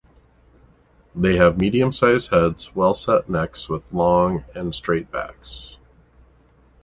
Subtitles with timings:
[1.13, 5.77] They have medium size heads, well-set necks with long and straight backs.